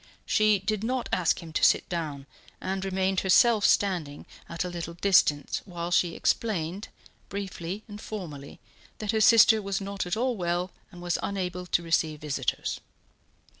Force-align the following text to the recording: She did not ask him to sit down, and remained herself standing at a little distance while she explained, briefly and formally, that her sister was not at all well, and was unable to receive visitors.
She 0.25 0.57
did 0.57 0.83
not 0.83 1.07
ask 1.13 1.43
him 1.43 1.53
to 1.53 1.63
sit 1.63 1.87
down, 1.87 2.25
and 2.59 2.83
remained 2.83 3.19
herself 3.19 3.63
standing 3.67 4.25
at 4.49 4.63
a 4.65 4.67
little 4.67 4.95
distance 4.95 5.61
while 5.65 5.91
she 5.91 6.15
explained, 6.15 6.87
briefly 7.29 7.83
and 7.87 8.01
formally, 8.01 8.59
that 8.97 9.11
her 9.11 9.21
sister 9.21 9.61
was 9.61 9.79
not 9.79 10.07
at 10.07 10.17
all 10.17 10.35
well, 10.35 10.71
and 10.91 11.03
was 11.03 11.19
unable 11.21 11.67
to 11.67 11.83
receive 11.83 12.19
visitors. 12.21 12.79